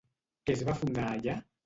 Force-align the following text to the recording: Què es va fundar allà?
Què 0.49 0.55
es 0.57 0.63
va 0.69 0.75
fundar 0.79 1.05
allà? 1.11 1.37